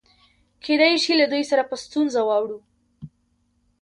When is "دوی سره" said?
1.31-1.63